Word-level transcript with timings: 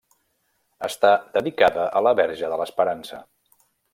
Està 0.87 1.11
dedicada 1.35 1.85
a 1.99 2.03
la 2.07 2.15
Verge 2.21 2.51
de 2.55 2.59
l'Esperança. 2.63 3.21